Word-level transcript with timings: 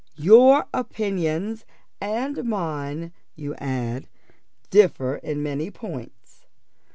Your 0.17 0.65
opinions 0.73 1.63
and 2.01 2.43
mine, 2.43 3.13
you 3.35 3.53
add, 3.59 4.09
differ 4.71 5.17
in 5.17 5.43
many 5.43 5.69
points. 5.69 6.47